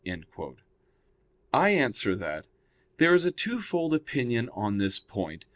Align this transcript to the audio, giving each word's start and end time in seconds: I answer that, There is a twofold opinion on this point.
I 1.53 1.69
answer 1.69 2.15
that, 2.15 2.47
There 2.97 3.13
is 3.13 3.25
a 3.25 3.31
twofold 3.31 3.93
opinion 3.93 4.49
on 4.51 4.79
this 4.79 4.99
point. 4.99 5.45